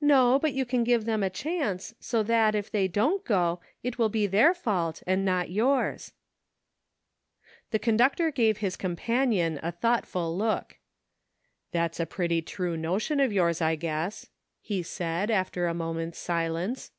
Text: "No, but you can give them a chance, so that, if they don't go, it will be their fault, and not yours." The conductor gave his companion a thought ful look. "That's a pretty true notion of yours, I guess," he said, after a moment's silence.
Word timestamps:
"No, 0.00 0.40
but 0.40 0.54
you 0.54 0.64
can 0.64 0.82
give 0.82 1.04
them 1.04 1.22
a 1.22 1.30
chance, 1.30 1.94
so 2.00 2.24
that, 2.24 2.56
if 2.56 2.68
they 2.68 2.88
don't 2.88 3.24
go, 3.24 3.60
it 3.84 3.96
will 3.96 4.08
be 4.08 4.26
their 4.26 4.54
fault, 4.54 5.04
and 5.06 5.24
not 5.24 5.50
yours." 5.52 6.12
The 7.70 7.78
conductor 7.78 8.32
gave 8.32 8.56
his 8.58 8.74
companion 8.74 9.60
a 9.62 9.70
thought 9.70 10.04
ful 10.04 10.36
look. 10.36 10.78
"That's 11.70 12.00
a 12.00 12.06
pretty 12.06 12.42
true 12.42 12.76
notion 12.76 13.20
of 13.20 13.32
yours, 13.32 13.60
I 13.62 13.76
guess," 13.76 14.26
he 14.60 14.82
said, 14.82 15.30
after 15.30 15.68
a 15.68 15.74
moment's 15.74 16.18
silence. 16.18 16.90